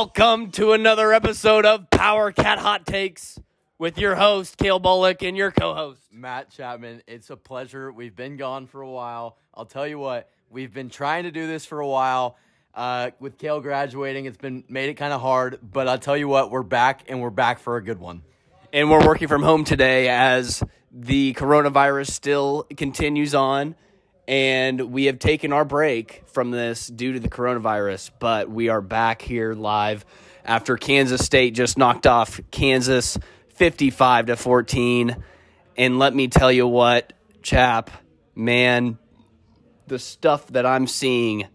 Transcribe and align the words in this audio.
Welcome 0.00 0.50
to 0.52 0.72
another 0.72 1.12
episode 1.12 1.66
of 1.66 1.90
Power 1.90 2.32
Cat 2.32 2.58
Hot 2.58 2.86
Takes 2.86 3.38
with 3.76 3.98
your 3.98 4.14
host, 4.14 4.56
Kale 4.56 4.78
Bullock, 4.78 5.22
and 5.22 5.36
your 5.36 5.50
co 5.50 5.74
host. 5.74 6.00
Matt 6.10 6.48
Chapman, 6.48 7.02
it's 7.06 7.28
a 7.28 7.36
pleasure. 7.36 7.92
We've 7.92 8.16
been 8.16 8.38
gone 8.38 8.66
for 8.66 8.80
a 8.80 8.88
while. 8.88 9.36
I'll 9.52 9.66
tell 9.66 9.86
you 9.86 9.98
what, 9.98 10.30
we've 10.48 10.72
been 10.72 10.88
trying 10.88 11.24
to 11.24 11.30
do 11.30 11.46
this 11.46 11.66
for 11.66 11.80
a 11.80 11.86
while. 11.86 12.38
Uh, 12.74 13.10
with 13.20 13.36
Kale 13.36 13.60
graduating, 13.60 14.24
it's 14.24 14.38
been 14.38 14.64
made 14.70 14.88
it 14.88 14.94
kind 14.94 15.12
of 15.12 15.20
hard, 15.20 15.58
but 15.62 15.86
I'll 15.86 15.98
tell 15.98 16.16
you 16.16 16.28
what, 16.28 16.50
we're 16.50 16.62
back 16.62 17.02
and 17.06 17.20
we're 17.20 17.28
back 17.28 17.58
for 17.58 17.76
a 17.76 17.84
good 17.84 17.98
one. 17.98 18.22
And 18.72 18.90
we're 18.90 19.06
working 19.06 19.28
from 19.28 19.42
home 19.42 19.64
today 19.64 20.08
as 20.08 20.62
the 20.90 21.34
coronavirus 21.34 22.08
still 22.08 22.66
continues 22.74 23.34
on. 23.34 23.74
And 24.30 24.92
we 24.92 25.06
have 25.06 25.18
taken 25.18 25.52
our 25.52 25.64
break 25.64 26.22
from 26.26 26.52
this 26.52 26.86
due 26.86 27.14
to 27.14 27.18
the 27.18 27.28
coronavirus, 27.28 28.12
but 28.20 28.48
we 28.48 28.68
are 28.68 28.80
back 28.80 29.22
here 29.22 29.54
live 29.54 30.04
after 30.44 30.76
Kansas 30.76 31.24
State 31.24 31.52
just 31.52 31.76
knocked 31.76 32.06
off 32.06 32.40
Kansas 32.52 33.18
55 33.54 34.26
to 34.26 34.36
14. 34.36 35.16
And 35.76 35.98
let 35.98 36.14
me 36.14 36.28
tell 36.28 36.52
you 36.52 36.68
what, 36.68 37.12
chap, 37.42 37.90
man, 38.36 38.98
the 39.88 39.98
stuff 39.98 40.46
that 40.52 40.64
I'm 40.64 40.86
seeing 40.86 41.48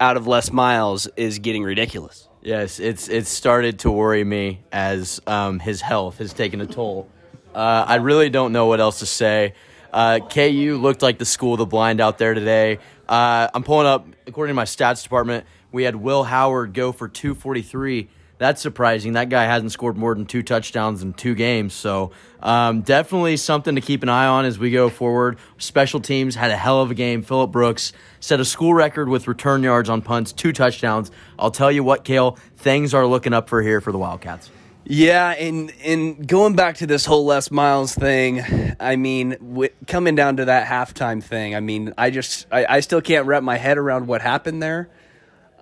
out 0.00 0.16
of 0.16 0.26
Les 0.26 0.50
Miles 0.50 1.08
is 1.08 1.38
getting 1.38 1.64
ridiculous. 1.64 2.30
Yes, 2.40 2.80
it's 2.80 3.10
it's 3.10 3.28
started 3.28 3.80
to 3.80 3.90
worry 3.90 4.24
me 4.24 4.62
as 4.72 5.20
um, 5.26 5.58
his 5.58 5.82
health 5.82 6.16
has 6.16 6.32
taken 6.32 6.62
a 6.62 6.66
toll. 6.66 7.10
Uh, 7.54 7.84
I 7.86 7.96
really 7.96 8.30
don't 8.30 8.52
know 8.52 8.64
what 8.64 8.80
else 8.80 9.00
to 9.00 9.06
say. 9.06 9.52
Uh, 9.92 10.20
KU 10.20 10.78
looked 10.80 11.02
like 11.02 11.18
the 11.18 11.24
school 11.24 11.54
of 11.54 11.58
the 11.58 11.66
blind 11.66 12.00
out 12.00 12.18
there 12.18 12.34
today. 12.34 12.78
Uh, 13.08 13.48
I'm 13.52 13.62
pulling 13.62 13.86
up, 13.86 14.06
according 14.26 14.50
to 14.50 14.54
my 14.54 14.64
stats 14.64 15.02
department, 15.02 15.46
we 15.70 15.84
had 15.84 15.96
Will 15.96 16.24
Howard 16.24 16.72
go 16.72 16.92
for 16.92 17.08
243. 17.08 18.08
That's 18.38 18.60
surprising. 18.60 19.12
That 19.12 19.28
guy 19.28 19.44
hasn't 19.44 19.70
scored 19.70 19.96
more 19.96 20.14
than 20.14 20.26
two 20.26 20.42
touchdowns 20.42 21.02
in 21.02 21.12
two 21.12 21.34
games. 21.34 21.74
So, 21.74 22.10
um, 22.40 22.80
definitely 22.80 23.36
something 23.36 23.76
to 23.76 23.80
keep 23.80 24.02
an 24.02 24.08
eye 24.08 24.26
on 24.26 24.44
as 24.44 24.58
we 24.58 24.72
go 24.72 24.88
forward. 24.88 25.38
Special 25.58 26.00
teams 26.00 26.34
had 26.34 26.50
a 26.50 26.56
hell 26.56 26.80
of 26.80 26.90
a 26.90 26.94
game. 26.94 27.22
Phillip 27.22 27.52
Brooks 27.52 27.92
set 28.18 28.40
a 28.40 28.44
school 28.44 28.74
record 28.74 29.08
with 29.08 29.28
return 29.28 29.62
yards 29.62 29.88
on 29.88 30.02
punts, 30.02 30.32
two 30.32 30.52
touchdowns. 30.52 31.12
I'll 31.38 31.52
tell 31.52 31.70
you 31.70 31.84
what, 31.84 32.02
Kale, 32.02 32.36
things 32.56 32.94
are 32.94 33.06
looking 33.06 33.32
up 33.32 33.48
for 33.48 33.62
here 33.62 33.80
for 33.80 33.92
the 33.92 33.98
Wildcats. 33.98 34.50
Yeah, 34.84 35.30
and 35.30 35.72
and 35.84 36.26
going 36.26 36.56
back 36.56 36.76
to 36.78 36.86
this 36.86 37.06
whole 37.06 37.24
Les 37.24 37.50
Miles 37.50 37.94
thing, 37.94 38.74
I 38.80 38.96
mean, 38.96 39.30
w- 39.30 39.70
coming 39.86 40.16
down 40.16 40.38
to 40.38 40.46
that 40.46 40.66
halftime 40.66 41.22
thing, 41.22 41.54
I 41.54 41.60
mean, 41.60 41.94
I 41.96 42.10
just 42.10 42.46
I, 42.50 42.66
I 42.68 42.80
still 42.80 43.00
can't 43.00 43.26
wrap 43.26 43.44
my 43.44 43.56
head 43.56 43.78
around 43.78 44.08
what 44.08 44.22
happened 44.22 44.60
there. 44.62 44.90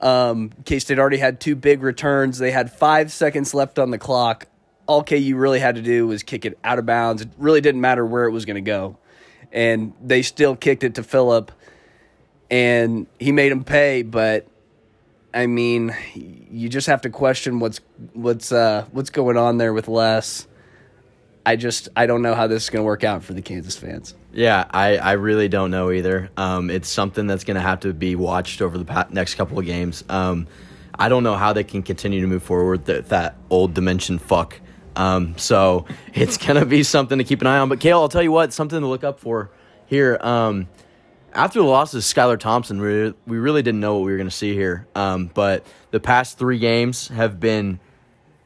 Um, 0.00 0.52
K 0.64 0.78
State 0.78 0.98
already 0.98 1.18
had 1.18 1.38
two 1.38 1.54
big 1.54 1.82
returns. 1.82 2.38
They 2.38 2.50
had 2.50 2.72
five 2.72 3.12
seconds 3.12 3.52
left 3.52 3.78
on 3.78 3.90
the 3.90 3.98
clock. 3.98 4.46
All 4.86 5.04
KU 5.04 5.34
really 5.36 5.60
had 5.60 5.74
to 5.74 5.82
do 5.82 6.06
was 6.06 6.22
kick 6.22 6.46
it 6.46 6.58
out 6.64 6.78
of 6.78 6.86
bounds. 6.86 7.20
It 7.22 7.28
really 7.36 7.60
didn't 7.60 7.82
matter 7.82 8.04
where 8.06 8.24
it 8.24 8.30
was 8.30 8.46
going 8.46 8.56
to 8.56 8.62
go, 8.62 8.96
and 9.52 9.92
they 10.02 10.22
still 10.22 10.56
kicked 10.56 10.82
it 10.82 10.94
to 10.94 11.02
Phillip, 11.02 11.52
and 12.50 13.06
he 13.18 13.32
made 13.32 13.52
him 13.52 13.64
pay. 13.64 14.00
But 14.00 14.46
I 15.32 15.46
mean, 15.46 15.94
you 16.14 16.68
just 16.68 16.86
have 16.86 17.02
to 17.02 17.10
question 17.10 17.60
what's 17.60 17.80
what's 18.12 18.52
uh, 18.52 18.86
what's 18.92 19.10
going 19.10 19.36
on 19.36 19.58
there 19.58 19.72
with 19.72 19.88
Les. 19.88 20.46
I 21.46 21.56
just 21.56 21.88
I 21.96 22.06
don't 22.06 22.22
know 22.22 22.34
how 22.34 22.46
this 22.46 22.64
is 22.64 22.70
going 22.70 22.82
to 22.82 22.86
work 22.86 23.04
out 23.04 23.22
for 23.22 23.32
the 23.32 23.42
Kansas 23.42 23.76
fans. 23.76 24.14
Yeah, 24.32 24.66
I, 24.70 24.96
I 24.96 25.12
really 25.12 25.48
don't 25.48 25.70
know 25.70 25.90
either. 25.90 26.30
Um, 26.36 26.70
it's 26.70 26.88
something 26.88 27.26
that's 27.26 27.44
going 27.44 27.54
to 27.56 27.60
have 27.60 27.80
to 27.80 27.92
be 27.92 28.14
watched 28.14 28.62
over 28.62 28.78
the 28.78 29.06
next 29.10 29.34
couple 29.34 29.58
of 29.58 29.66
games. 29.66 30.04
Um, 30.08 30.46
I 30.98 31.08
don't 31.08 31.22
know 31.22 31.34
how 31.34 31.52
they 31.52 31.64
can 31.64 31.82
continue 31.82 32.20
to 32.20 32.26
move 32.26 32.42
forward 32.42 32.86
with 32.86 33.08
that 33.08 33.36
old 33.48 33.74
dimension 33.74 34.18
fuck. 34.18 34.60
Um, 34.96 35.36
so 35.38 35.86
it's 36.14 36.36
going 36.36 36.60
to 36.60 36.66
be 36.66 36.82
something 36.82 37.18
to 37.18 37.24
keep 37.24 37.40
an 37.40 37.46
eye 37.46 37.58
on. 37.58 37.68
But 37.68 37.80
Kale, 37.80 38.00
I'll 38.00 38.08
tell 38.08 38.22
you 38.22 38.32
what, 38.32 38.52
something 38.52 38.80
to 38.80 38.86
look 38.86 39.04
up 39.04 39.18
for 39.18 39.50
here. 39.86 40.18
After 41.32 41.60
the 41.60 41.64
loss 41.64 41.94
of 41.94 42.02
Skylar 42.02 42.38
Thompson, 42.38 42.80
we, 42.80 43.14
we 43.26 43.38
really 43.38 43.62
didn't 43.62 43.80
know 43.80 43.94
what 43.94 44.04
we 44.04 44.10
were 44.12 44.16
going 44.18 44.28
to 44.28 44.34
see 44.34 44.54
here. 44.54 44.86
Um, 44.94 45.30
but 45.32 45.64
the 45.90 46.00
past 46.00 46.38
three 46.38 46.58
games 46.58 47.08
have 47.08 47.38
been 47.38 47.78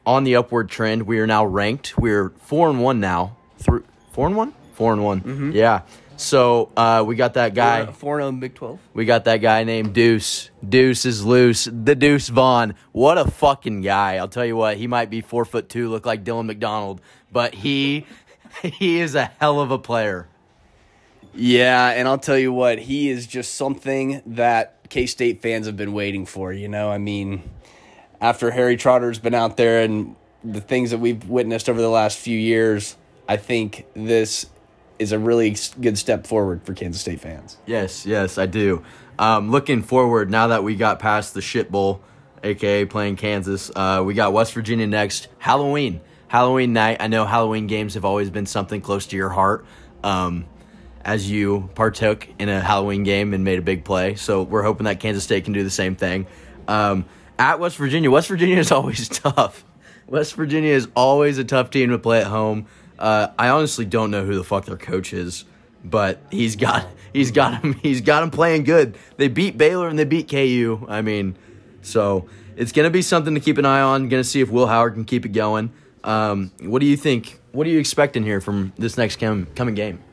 on 0.06 0.24
the 0.24 0.36
upward 0.36 0.68
trend. 0.68 1.04
We 1.04 1.18
are 1.20 1.26
now 1.26 1.46
ranked. 1.46 1.96
We're 1.96 2.30
four 2.40 2.68
and 2.68 2.82
one 2.82 3.00
now. 3.00 3.36
Through 3.58 3.84
four 4.12 4.26
and 4.26 4.36
one, 4.36 4.54
four 4.74 4.92
and 4.92 5.02
one. 5.02 5.52
Yeah. 5.54 5.82
So 6.16 6.70
uh, 6.76 7.02
we 7.06 7.16
got 7.16 7.34
that 7.34 7.54
guy. 7.54 7.86
four 7.86 8.20
zero 8.20 8.30
Big 8.32 8.54
Twelve. 8.54 8.78
We 8.92 9.04
got 9.04 9.24
that 9.24 9.38
guy 9.38 9.64
named 9.64 9.94
Deuce. 9.94 10.50
Deuce 10.66 11.06
is 11.06 11.24
loose. 11.24 11.64
The 11.64 11.94
Deuce 11.94 12.28
Vaughn. 12.28 12.74
What 12.92 13.18
a 13.18 13.28
fucking 13.28 13.80
guy! 13.80 14.16
I'll 14.16 14.28
tell 14.28 14.44
you 14.44 14.56
what. 14.56 14.76
He 14.76 14.86
might 14.86 15.10
be 15.10 15.22
four 15.22 15.44
foot 15.44 15.68
two, 15.68 15.88
look 15.88 16.06
like 16.06 16.22
Dylan 16.22 16.46
McDonald, 16.46 17.00
but 17.32 17.54
he 17.54 18.06
he 18.62 19.00
is 19.00 19.14
a 19.14 19.24
hell 19.40 19.60
of 19.60 19.70
a 19.70 19.78
player. 19.78 20.28
Yeah, 21.34 21.90
and 21.90 22.06
I'll 22.06 22.18
tell 22.18 22.38
you 22.38 22.52
what, 22.52 22.78
he 22.78 23.10
is 23.10 23.26
just 23.26 23.54
something 23.54 24.22
that 24.26 24.88
K 24.88 25.06
State 25.06 25.42
fans 25.42 25.66
have 25.66 25.76
been 25.76 25.92
waiting 25.92 26.26
for. 26.26 26.52
You 26.52 26.68
know, 26.68 26.90
I 26.90 26.98
mean, 26.98 27.42
after 28.20 28.50
Harry 28.50 28.76
Trotter's 28.76 29.18
been 29.18 29.34
out 29.34 29.56
there 29.56 29.82
and 29.82 30.16
the 30.44 30.60
things 30.60 30.90
that 30.90 30.98
we've 30.98 31.28
witnessed 31.28 31.68
over 31.68 31.80
the 31.80 31.88
last 31.88 32.18
few 32.18 32.38
years, 32.38 32.96
I 33.28 33.36
think 33.36 33.86
this 33.94 34.46
is 34.98 35.12
a 35.12 35.18
really 35.18 35.56
good 35.80 35.98
step 35.98 36.26
forward 36.26 36.62
for 36.62 36.72
Kansas 36.72 37.00
State 37.00 37.20
fans. 37.20 37.56
Yes, 37.66 38.06
yes, 38.06 38.38
I 38.38 38.46
do. 38.46 38.84
Um, 39.18 39.50
looking 39.50 39.82
forward 39.82 40.30
now 40.30 40.48
that 40.48 40.62
we 40.62 40.76
got 40.76 40.98
past 40.98 41.34
the 41.34 41.42
shit 41.42 41.70
bowl, 41.70 42.00
aka 42.42 42.84
playing 42.84 43.16
Kansas, 43.16 43.70
uh, 43.74 44.02
we 44.04 44.14
got 44.14 44.32
West 44.32 44.52
Virginia 44.52 44.86
next. 44.86 45.28
Halloween, 45.38 46.00
Halloween 46.28 46.72
night. 46.72 46.98
I 47.00 47.08
know 47.08 47.24
Halloween 47.24 47.66
games 47.66 47.94
have 47.94 48.04
always 48.04 48.30
been 48.30 48.46
something 48.46 48.80
close 48.80 49.06
to 49.06 49.16
your 49.16 49.30
heart. 49.30 49.64
Um, 50.04 50.46
as 51.04 51.30
you 51.30 51.68
partook 51.74 52.26
in 52.38 52.48
a 52.48 52.60
Halloween 52.60 53.02
game 53.02 53.34
and 53.34 53.44
made 53.44 53.58
a 53.58 53.62
big 53.62 53.84
play. 53.84 54.14
So 54.14 54.42
we're 54.42 54.62
hoping 54.62 54.84
that 54.84 55.00
Kansas 55.00 55.24
State 55.24 55.44
can 55.44 55.52
do 55.52 55.62
the 55.62 55.70
same 55.70 55.96
thing. 55.96 56.26
Um, 56.66 57.04
at 57.38 57.60
West 57.60 57.76
Virginia, 57.76 58.10
West 58.10 58.28
Virginia 58.28 58.58
is 58.58 58.72
always 58.72 59.08
tough. 59.08 59.64
West 60.06 60.34
Virginia 60.34 60.72
is 60.72 60.88
always 60.94 61.38
a 61.38 61.44
tough 61.44 61.70
team 61.70 61.90
to 61.90 61.98
play 61.98 62.20
at 62.20 62.26
home. 62.26 62.66
Uh, 62.98 63.28
I 63.38 63.48
honestly 63.48 63.84
don't 63.84 64.10
know 64.10 64.24
who 64.24 64.34
the 64.36 64.44
fuck 64.44 64.66
their 64.66 64.76
coach 64.76 65.12
is, 65.12 65.44
but 65.84 66.20
he's 66.30 66.56
got 66.56 66.86
he's 67.12 67.30
got 67.30 67.62
him 67.62 67.74
he's 67.82 68.00
got 68.00 68.22
him 68.22 68.30
playing 68.30 68.64
good. 68.64 68.96
They 69.16 69.28
beat 69.28 69.58
Baylor 69.58 69.88
and 69.88 69.98
they 69.98 70.04
beat 70.04 70.28
KU. 70.30 70.86
I 70.88 71.02
mean, 71.02 71.36
so 71.82 72.28
it's 72.56 72.72
gonna 72.72 72.90
be 72.90 73.02
something 73.02 73.34
to 73.34 73.40
keep 73.40 73.58
an 73.58 73.66
eye 73.66 73.80
on. 73.80 74.08
Gonna 74.08 74.24
see 74.24 74.40
if 74.40 74.50
Will 74.50 74.66
Howard 74.66 74.94
can 74.94 75.04
keep 75.04 75.26
it 75.26 75.30
going. 75.30 75.72
Um, 76.04 76.52
what 76.60 76.80
do 76.80 76.86
you 76.86 76.96
think? 76.96 77.40
What 77.52 77.66
are 77.66 77.70
you 77.70 77.78
expecting 77.78 78.24
here 78.24 78.40
from 78.40 78.72
this 78.76 78.98
next 78.98 79.16
com- 79.16 79.46
coming 79.54 79.74
game? 79.74 80.03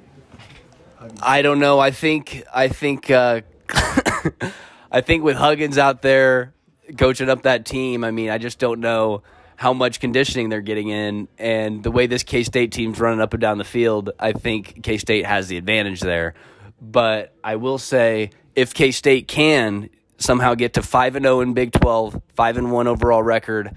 I 1.22 1.42
don't 1.42 1.60
know. 1.60 1.80
I 1.80 1.92
think 1.92 2.44
I 2.54 2.68
think 2.68 3.10
uh, 3.10 3.42
I 4.92 5.02
think 5.02 5.24
with 5.24 5.36
Huggins 5.36 5.78
out 5.78 6.02
there 6.02 6.54
coaching 6.98 7.30
up 7.30 7.44
that 7.44 7.66
team, 7.66 8.04
I 8.04 8.12
mean, 8.12 8.30
I 8.30 8.38
just 8.38 8.60
don't 8.60 8.80
know 8.80 9.24
how 9.56 9.74
much 9.74 10.00
conditioning 10.00 10.50
they're 10.50 10.62
getting 10.62 10.90
in, 10.90 11.28
and 11.38 11.84
the 11.84 11.92
way 11.92 12.08
this 12.08 12.24
K 12.24 12.44
State 12.44 12.72
team's 12.72 13.00
running 13.00 13.22
up 13.22 13.34
and 13.34 13.42
down 13.42 13.58
the 13.58 13.64
field. 13.64 14.12
I 14.20 14.34
think 14.34 14.84
K 14.84 14.98
State 14.98 15.26
has 15.26 15.48
the 15.48 15.58
advantage 15.58 16.02
there. 16.02 16.34
But 16.80 17.36
I 17.44 17.58
will 17.58 17.78
say, 17.78 18.32
if 18.56 18.74
K 18.74 18.92
State 18.92 19.28
can 19.28 19.90
somehow 20.18 20.56
get 20.56 20.74
to 20.74 20.82
five 20.84 21.16
and 21.16 21.26
zero 21.26 21.42
in 21.42 21.54
Big 21.54 21.72
Twelve, 21.72 22.22
five 22.36 22.58
and 22.58 22.72
one 22.72 22.88
overall 22.88 23.24
record, 23.24 23.76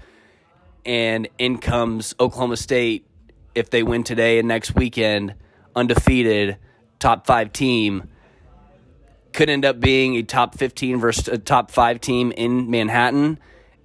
and 0.85 1.27
in 1.39 1.57
comes 1.57 2.13
Oklahoma 2.19 2.57
State 2.57 3.07
if 3.55 3.69
they 3.69 3.81
win 3.83 4.03
today 4.03 4.37
and 4.37 4.47
next 4.47 4.75
weekend, 4.75 5.33
undefeated 5.75 6.57
top 7.05 7.27
five 7.27 7.53
team 7.53 8.09
could 9.31 9.47
end 9.47 9.63
up 9.63 9.79
being 9.79 10.15
a 10.15 10.23
top 10.23 10.57
15 10.57 10.99
versus 10.99 11.27
a 11.27 11.37
top 11.37 11.69
five 11.69 12.01
team 12.01 12.31
in 12.31 12.71
Manhattan, 12.71 13.37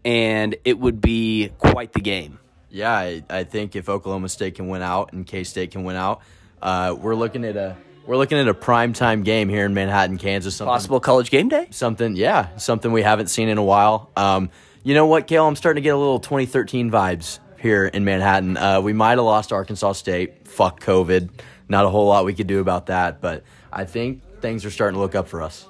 and 0.06 0.56
it 0.64 0.78
would 0.78 1.02
be 1.02 1.50
quite 1.58 1.92
the 1.92 2.00
game. 2.00 2.38
Yeah, 2.70 2.90
I, 2.90 3.22
I 3.28 3.44
think 3.44 3.76
if 3.76 3.90
Oklahoma 3.90 4.30
State 4.30 4.54
can 4.54 4.68
win 4.68 4.80
out 4.80 5.12
and 5.12 5.26
K 5.26 5.44
State 5.44 5.72
can 5.72 5.84
win 5.84 5.96
out, 5.96 6.22
uh, 6.62 6.96
we're 6.98 7.14
looking 7.14 7.44
at 7.44 7.58
a 7.58 7.76
we're 8.06 8.16
looking 8.16 8.38
at 8.38 8.48
a 8.48 8.54
prime 8.54 8.94
time 8.94 9.22
game 9.22 9.50
here 9.50 9.66
in 9.66 9.74
Manhattan, 9.74 10.16
Kansas. 10.16 10.58
Possible 10.58 10.98
college 10.98 11.30
game 11.30 11.50
day? 11.50 11.66
something, 11.72 12.16
yeah, 12.16 12.56
something 12.56 12.90
we 12.90 13.02
haven't 13.02 13.26
seen 13.26 13.50
in 13.50 13.58
a 13.58 13.62
while. 13.62 14.10
Um, 14.16 14.48
you 14.82 14.94
know 14.94 15.04
what, 15.04 15.26
Kale? 15.26 15.46
I'm 15.46 15.56
starting 15.56 15.82
to 15.82 15.84
get 15.84 15.94
a 15.94 15.98
little 15.98 16.20
2013 16.20 16.90
vibes 16.90 17.38
here 17.58 17.84
in 17.84 18.06
Manhattan. 18.06 18.56
Uh, 18.56 18.80
we 18.80 18.94
might 18.94 19.18
have 19.18 19.24
lost 19.24 19.52
Arkansas 19.52 19.92
State. 19.92 20.48
Fuck 20.48 20.80
COVID. 20.80 21.28
Not 21.70 21.84
a 21.84 21.88
whole 21.88 22.08
lot 22.08 22.24
we 22.24 22.34
could 22.34 22.48
do 22.48 22.58
about 22.58 22.86
that, 22.86 23.20
but 23.20 23.44
I 23.72 23.84
think 23.84 24.40
things 24.40 24.64
are 24.64 24.70
starting 24.70 24.96
to 24.96 25.00
look 25.00 25.14
up 25.14 25.28
for 25.28 25.40
us. 25.40 25.68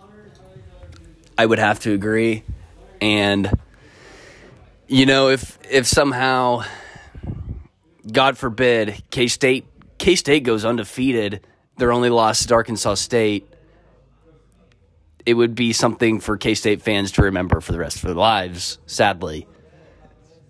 I 1.37 1.44
would 1.44 1.58
have 1.58 1.79
to 1.81 1.93
agree. 1.93 2.43
And 3.02 3.50
you 4.88 5.05
know, 5.05 5.29
if 5.29 5.58
if 5.70 5.87
somehow 5.87 6.62
God 8.11 8.38
forbid 8.38 9.02
K 9.11 9.29
State 9.29 9.67
K 9.99 10.17
State 10.17 10.43
goes 10.43 10.64
undefeated, 10.64 11.47
their 11.76 11.93
only 11.93 12.08
loss 12.08 12.41
is 12.41 12.50
Arkansas 12.50 12.94
State, 12.94 13.47
it 15.26 15.35
would 15.35 15.55
be 15.55 15.75
something 15.75 16.19
for 16.19 16.38
K 16.38 16.55
State 16.55 16.81
fans 16.81 17.12
to 17.12 17.23
remember 17.25 17.61
for 17.61 17.73
the 17.73 17.79
rest 17.79 17.97
of 17.97 18.02
their 18.05 18.14
lives, 18.14 18.79
sadly. 18.87 19.47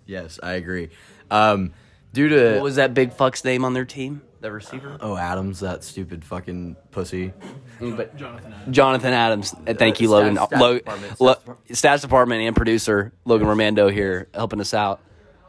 Yes, 0.05 0.39
I 0.41 0.53
agree. 0.53 0.91
Um, 1.29 1.73
due 2.13 2.29
to 2.29 2.53
What 2.53 2.63
was 2.63 2.77
that 2.77 2.93
big 2.93 3.11
fuck's 3.11 3.43
name 3.43 3.65
on 3.65 3.73
their 3.73 3.85
team? 3.85 4.21
The 4.41 4.51
receiver? 4.51 4.97
oh 5.01 5.15
Adams, 5.15 5.59
that 5.61 5.83
stupid 5.83 6.25
fucking 6.25 6.75
pussy. 6.91 7.31
But 7.79 8.15
Jonathan 8.15 8.53
Adams. 8.53 8.75
Jonathan 8.75 9.13
Uh, 9.67 9.73
Thank 9.77 10.01
you, 10.01 10.07
Stats- 10.07 10.11
Logan. 10.11 10.35
stats 10.37 10.59
Lo- 10.59 10.77
department, 10.77 11.21
Lo- 11.21 11.33
stats 11.33 11.39
department. 11.39 11.69
stats 11.71 12.01
department 12.01 12.41
and 12.43 12.55
producer 12.55 13.11
Logan 13.25 13.47
Romando 13.47 13.91
here 13.91 14.27
helping 14.35 14.59
us 14.61 14.73
out. 14.75 14.99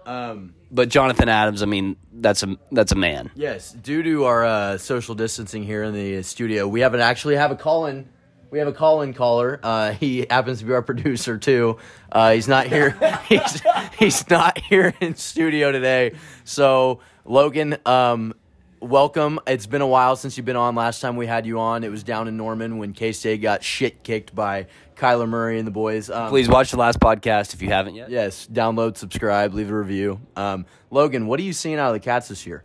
Um, 0.07 0.55
But 0.71 0.89
Jonathan 0.89 1.29
Adams, 1.29 1.63
I 1.63 1.67
mean, 1.67 1.97
that's 2.13 2.43
a 2.43 2.57
that's 2.71 2.93
a 2.93 2.95
man. 2.95 3.31
yes, 3.35 3.73
due 3.73 4.03
to 4.03 4.25
our 4.25 4.45
uh, 4.45 4.79
social 4.79 5.15
distancing 5.15 5.63
here 5.65 5.83
in 5.83 5.93
the 5.95 6.23
studio, 6.23 6.67
we 6.67 6.81
haven't 6.81 7.01
actually 7.01 7.37
have 7.37 7.51
a 7.51 7.57
call 7.57 7.85
in. 7.87 8.09
We 8.51 8.59
have 8.59 8.69
a 8.69 8.73
call 8.73 9.01
in 9.03 9.13
caller. 9.15 9.61
Uh, 9.63 9.93
he 9.93 10.27
happens 10.29 10.59
to 10.61 10.65
be 10.67 10.73
our 10.75 10.83
producer 10.83 11.39
too. 11.39 11.79
Uh, 12.11 12.33
he's 12.33 12.49
not 12.49 12.67
here. 12.67 12.91
he's 13.29 13.63
he's 13.99 14.31
not 14.31 14.59
here 14.59 14.95
in 15.01 15.15
studio 15.17 15.71
today. 15.73 16.13
So 16.45 17.01
Logan, 17.27 17.77
um, 17.87 18.35
welcome. 18.83 19.39
It's 19.47 19.67
been 19.67 19.81
a 19.81 19.87
while 19.87 20.17
since 20.17 20.37
you've 20.37 20.47
been 20.47 20.57
on. 20.57 20.75
Last 20.75 21.01
time 21.01 21.17
we 21.17 21.27
had 21.27 21.47
you 21.47 21.61
on, 21.61 21.85
it 21.85 21.91
was 21.91 22.03
down 22.03 22.29
in 22.29 22.37
Norman 22.37 22.79
when 22.79 22.93
K 22.93 23.13
State 23.13 23.41
got 23.41 23.63
shit 23.63 24.03
kicked 24.03 24.35
by 24.35 24.67
Kyler 24.97 25.29
Murray 25.29 25.59
and 25.59 25.67
the 25.67 25.73
boys. 25.73 26.11
Um, 26.11 26.29
Please 26.29 26.49
watch 26.49 26.71
the 26.73 26.77
last 26.77 26.99
podcast 26.99 27.55
if 27.55 27.63
you 27.63 27.69
haven't 27.69 27.95
yet. 27.95 28.11
Yes, 28.11 28.49
download, 28.53 28.97
subscribe, 28.97 29.55
leave 29.55 29.71
a 29.71 29.77
review. 29.77 30.21
Um, 30.37 30.67
Logan, 30.91 31.27
what 31.27 31.39
are 31.41 31.45
you 31.45 31.53
seeing 31.53 31.79
out 31.79 31.89
of 31.89 31.95
the 31.95 32.01
Cats 32.01 32.29
this 32.29 32.47
year? 32.47 32.65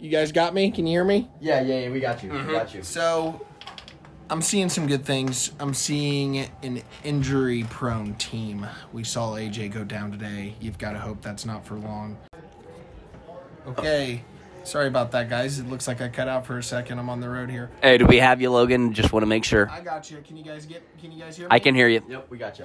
You 0.00 0.10
guys 0.10 0.32
got 0.32 0.54
me? 0.54 0.70
Can 0.70 0.86
you 0.86 0.94
hear 0.94 1.04
me? 1.04 1.30
Yeah, 1.40 1.60
yeah, 1.60 1.80
yeah 1.80 1.90
we 1.90 2.00
got 2.00 2.22
you. 2.22 2.32
We 2.32 2.52
got 2.52 2.74
you. 2.74 2.82
So, 2.82 3.46
I'm 4.28 4.42
seeing 4.42 4.68
some 4.68 4.86
good 4.86 5.04
things. 5.04 5.52
I'm 5.60 5.72
seeing 5.72 6.48
an 6.62 6.82
injury 7.04 7.64
prone 7.70 8.14
team. 8.14 8.66
We 8.92 9.04
saw 9.04 9.32
AJ 9.32 9.72
go 9.72 9.84
down 9.84 10.10
today. 10.10 10.56
You've 10.60 10.78
got 10.78 10.92
to 10.92 10.98
hope 10.98 11.22
that's 11.22 11.46
not 11.46 11.64
for 11.64 11.76
long. 11.76 12.18
Okay. 13.66 14.22
Sorry 14.64 14.88
about 14.88 15.10
that, 15.12 15.28
guys. 15.28 15.58
It 15.58 15.68
looks 15.68 15.86
like 15.86 16.00
I 16.00 16.08
cut 16.08 16.26
out 16.26 16.46
for 16.46 16.56
a 16.56 16.62
second. 16.62 16.98
I'm 16.98 17.10
on 17.10 17.20
the 17.20 17.28
road 17.28 17.50
here. 17.50 17.70
Hey, 17.82 17.98
do 17.98 18.06
we 18.06 18.16
have 18.16 18.40
you, 18.40 18.50
Logan? 18.50 18.94
Just 18.94 19.12
want 19.12 19.22
to 19.22 19.26
make 19.26 19.44
sure. 19.44 19.68
I 19.70 19.80
got 19.82 20.10
you. 20.10 20.22
Can 20.26 20.38
you 20.38 20.44
guys 20.44 20.64
get? 20.64 20.82
Can 20.98 21.12
you 21.12 21.22
guys 21.22 21.36
hear 21.36 21.46
me? 21.46 21.54
I 21.54 21.58
can 21.58 21.74
hear 21.74 21.88
you. 21.88 22.02
Yep, 22.08 22.26
we 22.30 22.38
got 22.38 22.58
you. 22.58 22.64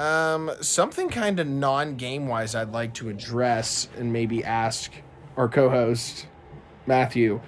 Um, 0.00 0.50
something 0.60 1.10
kind 1.10 1.38
of 1.40 1.46
non-game 1.46 2.28
wise, 2.28 2.54
I'd 2.54 2.72
like 2.72 2.94
to 2.94 3.08
address 3.08 3.88
and 3.98 4.12
maybe 4.12 4.44
ask 4.44 4.92
our 5.36 5.48
co-host 5.48 6.26
Matthew 6.86 7.40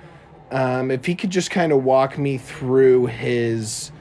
um, 0.51 0.91
if 0.91 1.05
he 1.05 1.15
could 1.15 1.31
just 1.31 1.51
kind 1.51 1.73
of 1.73 1.85
walk 1.85 2.19
me 2.19 2.39
through 2.39 3.07
his 3.07 3.93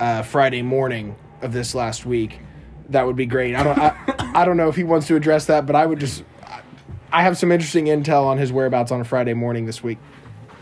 uh, 0.00 0.22
Friday 0.22 0.62
morning 0.62 1.16
of 1.42 1.52
this 1.52 1.74
last 1.74 2.04
week. 2.04 2.40
That 2.88 3.06
would 3.06 3.16
be 3.16 3.26
great. 3.26 3.54
I 3.54 3.62
don't. 3.62 3.78
I, 3.78 3.96
I 4.40 4.44
don't 4.44 4.56
know 4.56 4.68
if 4.68 4.76
he 4.76 4.84
wants 4.84 5.06
to 5.08 5.16
address 5.16 5.46
that, 5.46 5.66
but 5.66 5.74
I 5.74 5.86
would 5.86 6.00
just. 6.00 6.22
I 7.16 7.22
have 7.22 7.38
some 7.38 7.50
interesting 7.50 7.86
intel 7.86 8.26
on 8.26 8.36
his 8.36 8.52
whereabouts 8.52 8.92
on 8.92 9.00
a 9.00 9.04
Friday 9.04 9.32
morning 9.32 9.64
this 9.64 9.82
week. 9.82 9.96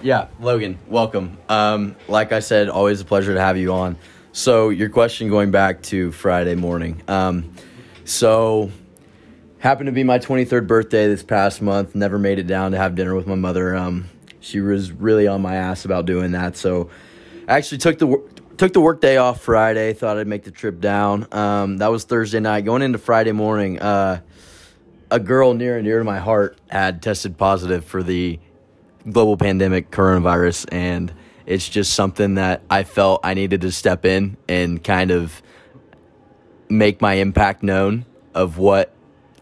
Yeah, 0.03 0.29
Logan, 0.39 0.79
welcome. 0.87 1.37
Um, 1.49 1.97
like 2.06 2.31
I 2.31 2.39
said, 2.39 2.69
always 2.69 3.01
a 3.01 3.05
pleasure 3.05 3.35
to 3.35 3.41
have 3.41 3.59
you 3.59 3.73
on. 3.73 3.97
So, 4.31 4.69
your 4.69 4.89
question 4.89 5.29
going 5.29 5.51
back 5.51 5.83
to 5.85 6.12
Friday 6.12 6.55
morning. 6.55 7.03
Um, 7.09 7.53
so, 8.05 8.71
happened 9.59 9.89
to 9.89 9.93
be 9.93 10.05
my 10.05 10.21
23rd 10.21 10.69
birthday 10.69 11.09
this 11.09 11.25
past 11.25 11.61
month. 11.61 11.97
Never 11.97 12.21
made 12.21 12.39
it 12.39 12.47
down 12.47 12.71
to 12.71 12.79
have 12.79 12.95
dinner 12.95 13.17
with 13.17 13.27
my 13.27 13.35
mother. 13.35 13.75
Um, 13.75 14.09
she 14.39 14.61
was 14.61 14.93
really 14.93 15.27
on 15.27 15.43
my 15.43 15.56
ass 15.56 15.85
about 15.85 16.06
doing 16.06 16.31
that. 16.33 16.56
So, 16.56 16.89
I 17.49 17.56
actually 17.56 17.79
took 17.79 17.99
the 17.99 18.23
took 18.59 18.73
the 18.73 18.81
work 18.81 19.01
day 19.01 19.17
off 19.17 19.41
Friday. 19.41 19.93
Thought 19.93 20.19
I'd 20.19 20.29
make 20.29 20.45
the 20.45 20.53
trip 20.53 20.79
down. 20.79 21.27
Um, 21.33 21.79
that 21.79 21.91
was 21.91 22.05
Thursday 22.05 22.39
night. 22.39 22.65
Going 22.65 22.83
into 22.83 22.99
Friday 22.99 23.33
morning, 23.33 23.81
uh, 23.81 24.21
a 25.15 25.21
girl 25.21 25.55
near 25.55 25.77
and 25.77 25.85
dear 25.85 25.99
to 25.99 26.05
my 26.05 26.19
heart 26.19 26.59
had 26.69 27.01
tested 27.01 27.39
positive 27.39 27.85
for 27.85 28.03
the 28.03 28.41
global 29.09 29.37
pandemic 29.37 29.93
coronavirus 29.93 30.67
and 30.73 31.15
it's 31.47 31.69
just 31.69 31.93
something 31.93 32.35
that 32.35 32.63
I 32.69 32.83
felt 32.83 33.21
I 33.23 33.35
needed 33.35 33.61
to 33.61 33.71
step 33.71 34.05
in 34.05 34.37
and 34.49 34.83
kind 34.83 35.13
of 35.13 35.41
make 36.69 37.01
my 37.01 37.15
impact 37.15 37.63
known 37.63 38.07
of 38.35 38.59
what 38.59 38.93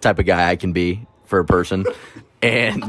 type 0.02 0.18
of 0.18 0.26
guy 0.26 0.50
I 0.50 0.56
can 0.56 0.74
be 0.74 1.06
for 1.24 1.38
a 1.38 1.44
person. 1.46 1.86
and 2.42 2.84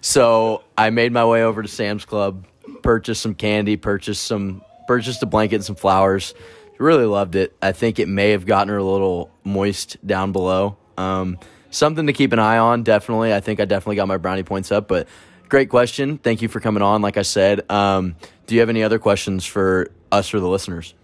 so 0.00 0.64
I 0.78 0.88
made 0.88 1.12
my 1.12 1.26
way 1.26 1.44
over 1.44 1.60
to 1.60 1.68
Sam's 1.68 2.06
Club, 2.06 2.46
purchased 2.82 3.20
some 3.20 3.34
candy, 3.34 3.76
purchased 3.76 4.24
some 4.24 4.62
purchased 4.86 5.22
a 5.22 5.26
blanket 5.26 5.56
and 5.56 5.64
some 5.64 5.76
flowers. 5.76 6.32
Really 6.78 7.04
loved 7.04 7.34
it. 7.34 7.54
I 7.60 7.72
think 7.72 7.98
it 7.98 8.08
may 8.08 8.30
have 8.30 8.46
gotten 8.46 8.68
her 8.68 8.78
a 8.78 8.84
little 8.84 9.30
moist 9.44 9.98
down 10.06 10.32
below. 10.32 10.78
Um, 10.96 11.38
something 11.72 12.06
to 12.06 12.12
keep 12.12 12.32
an 12.32 12.38
eye 12.38 12.58
on, 12.58 12.84
definitely. 12.84 13.34
I 13.34 13.40
think 13.40 13.58
I 13.58 13.64
definitely 13.64 13.96
got 13.96 14.06
my 14.06 14.18
brownie 14.18 14.44
points 14.44 14.70
up, 14.70 14.86
but 14.86 15.08
great 15.48 15.68
question. 15.68 16.18
Thank 16.18 16.42
you 16.42 16.48
for 16.48 16.60
coming 16.60 16.82
on. 16.82 17.02
Like 17.02 17.16
I 17.16 17.22
said, 17.22 17.68
um, 17.70 18.14
do 18.46 18.54
you 18.54 18.60
have 18.60 18.68
any 18.68 18.82
other 18.82 18.98
questions 18.98 19.44
for 19.44 19.90
us 20.12 20.32
or 20.32 20.40
the 20.40 20.48
listeners? 20.48 20.94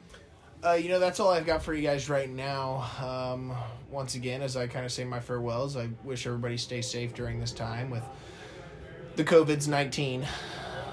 Uh, 0.65 0.73
you 0.73 0.89
know, 0.89 0.99
that's 0.99 1.21
all 1.21 1.31
I've 1.31 1.47
got 1.47 1.63
for 1.63 1.73
you 1.73 1.83
guys 1.83 2.09
right 2.09 2.29
now. 2.29 2.89
Um, 3.01 3.55
once 3.91 4.17
again, 4.17 4.43
as 4.43 4.57
I 4.57 4.67
kind 4.67 4.85
of 4.85 4.93
say 4.93 5.05
my 5.05 5.21
farewells, 5.21 5.77
I 5.77 5.89
wish 6.05 6.27
everybody 6.27 6.57
stays 6.57 6.91
safe 6.91 7.15
during 7.15 7.39
this 7.39 7.53
time 7.53 7.91
with 7.91 8.03
the 9.17 9.25
COVID's 9.25 9.69
19 9.69 10.27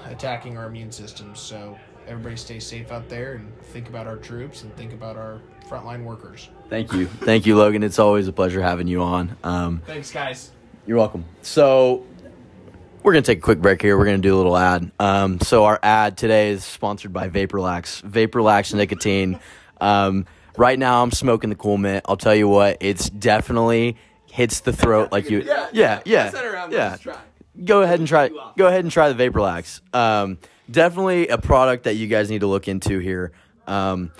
attacking 0.06 0.56
our 0.56 0.66
immune 0.66 0.92
systems. 0.92 1.40
So 1.40 1.76
everybody 2.06 2.36
stay 2.36 2.60
safe 2.60 2.92
out 2.92 3.08
there 3.08 3.34
and 3.34 3.60
think 3.60 3.88
about 3.88 4.06
our 4.06 4.16
troops 4.16 4.62
and 4.62 4.74
think 4.76 4.92
about 4.92 5.16
our 5.16 5.40
frontline 5.68 6.04
workers. 6.04 6.48
Thank 6.68 6.92
you. 6.92 7.06
Thank 7.06 7.46
you, 7.46 7.56
Logan. 7.56 7.82
It's 7.82 7.98
always 7.98 8.28
a 8.28 8.32
pleasure 8.32 8.62
having 8.62 8.88
you 8.88 9.02
on. 9.02 9.36
Um, 9.44 9.82
Thanks, 9.86 10.10
guys. 10.10 10.50
You're 10.86 10.96
welcome. 10.96 11.24
So 11.42 12.04
we're 13.02 13.12
gonna 13.12 13.22
take 13.22 13.38
a 13.38 13.42
quick 13.42 13.60
break 13.60 13.82
here. 13.82 13.96
We're 13.98 14.04
gonna 14.04 14.18
do 14.18 14.34
a 14.34 14.38
little 14.38 14.56
ad. 14.56 14.90
Um, 14.98 15.40
so 15.40 15.64
our 15.64 15.78
ad 15.82 16.16
today 16.16 16.50
is 16.50 16.64
sponsored 16.64 17.12
by 17.12 17.28
Vaporlax. 17.28 18.02
Vaporlax 18.02 18.74
nicotine. 18.74 19.38
Um, 19.80 20.26
right 20.56 20.78
now, 20.78 21.02
I'm 21.02 21.10
smoking 21.10 21.50
the 21.50 21.56
Cool 21.56 21.78
Mint. 21.78 22.04
I'll 22.08 22.16
tell 22.16 22.34
you 22.34 22.48
what, 22.48 22.78
it's 22.80 23.10
definitely 23.10 23.96
hits 24.30 24.60
the 24.60 24.72
throat 24.72 25.12
like 25.12 25.30
you. 25.30 25.40
Yeah, 25.40 25.68
yeah, 25.72 26.00
yeah. 26.04 26.68
yeah. 26.70 26.96
Go 27.64 27.82
ahead 27.82 27.98
and 28.00 28.08
try. 28.08 28.28
Go 28.56 28.66
ahead 28.66 28.80
and 28.80 28.90
try 28.90 29.12
the 29.12 29.24
Vaporlax. 29.24 29.80
Um, 29.94 30.38
definitely 30.70 31.28
a 31.28 31.38
product 31.38 31.84
that 31.84 31.94
you 31.94 32.06
guys 32.06 32.30
need 32.30 32.40
to 32.40 32.46
look 32.46 32.68
into 32.68 32.98
here. 32.98 33.32
Um, 33.66 34.12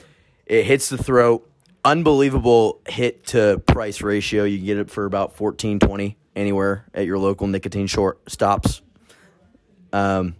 it 0.47 0.65
hits 0.65 0.89
the 0.89 0.99
throat. 0.99 1.49
Unbelievable 1.85 2.81
hit 2.89 3.27
to 3.27 3.63
price 3.67 4.03
ratio. 4.03 4.45
You 4.45 4.59
can 4.59 4.67
get 4.67 4.79
it 4.79 4.91
for 4.91 5.05
about 5.05 5.37
14 5.37 5.79
20 5.79 6.17
anywhere 6.35 6.87
at 6.95 7.07
your 7.07 7.19
local 7.19 7.47
nicotine 7.47 7.87
short 7.87 8.31
stops. 8.31 8.83
Um, 9.93 10.35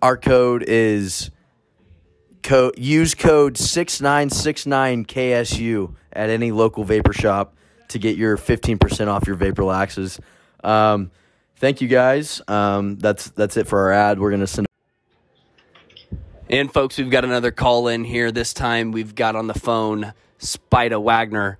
our 0.00 0.16
code 0.16 0.64
is 0.66 1.30
code 2.42 2.78
use 2.78 3.14
code 3.14 3.54
6969KSU 3.54 5.94
at 6.12 6.28
any 6.28 6.50
local 6.50 6.84
vapor 6.84 7.12
shop 7.12 7.54
to 7.88 7.98
get 7.98 8.16
your 8.16 8.36
15% 8.36 9.08
off 9.08 9.26
your 9.26 9.36
vapor 9.36 9.62
laxes. 9.62 10.18
Um, 10.64 11.10
thank 11.56 11.80
you 11.80 11.88
guys. 11.88 12.42
Um, 12.48 12.98
that's 12.98 13.30
that's 13.30 13.56
it 13.56 13.66
for 13.66 13.80
our 13.80 13.92
ad. 13.92 14.18
We're 14.18 14.30
going 14.30 14.40
to 14.40 14.46
send 14.46 14.66
And 16.52 16.70
folks, 16.70 16.98
we've 16.98 17.08
got 17.08 17.24
another 17.24 17.50
call 17.50 17.88
in 17.88 18.04
here. 18.04 18.30
This 18.30 18.52
time 18.52 18.92
we've 18.92 19.14
got 19.14 19.36
on 19.36 19.46
the 19.46 19.54
phone 19.54 20.12
Spida 20.38 21.02
Wagner. 21.02 21.56